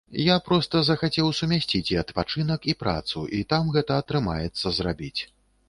[0.27, 5.17] Я проста захацеў сумясціць і адпачынак, і працу, і там гэта атрымаецца зрабіць.